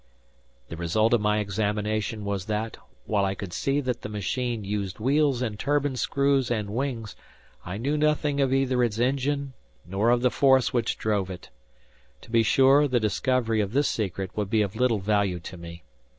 The 0.69 0.77
result 0.77 1.13
of 1.13 1.21
my 1.21 1.37
examination 1.37 2.25
was 2.25 2.45
that, 2.45 2.75
while 3.05 3.23
I 3.23 3.35
could 3.35 3.53
see 3.53 3.79
that 3.81 4.01
the 4.01 4.09
machine 4.09 4.63
used 4.63 4.97
wheels 4.97 5.43
and 5.43 5.59
turbine 5.59 5.95
screws 5.95 6.49
and 6.49 6.71
wings, 6.71 7.15
I 7.63 7.77
knew 7.77 7.95
nothing 7.97 8.41
of 8.41 8.51
either 8.51 8.83
its 8.83 8.97
engine, 8.97 9.53
nor 9.85 10.09
of 10.09 10.23
the 10.23 10.31
force 10.31 10.73
which 10.73 10.97
drove 10.97 11.29
it. 11.29 11.51
To 12.21 12.31
be 12.31 12.41
sure, 12.41 12.87
the 12.87 12.99
discovery 12.99 13.61
of 13.61 13.73
this 13.73 13.89
secret 13.89 14.31
would 14.35 14.49
be 14.49 14.63
of 14.63 14.75
little 14.75 14.97
value 14.97 15.39
to 15.41 15.55
me. 15.55 15.83